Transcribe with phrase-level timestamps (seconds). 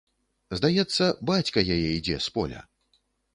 [0.59, 2.65] Здаецца, бацька яе ідзе з поля!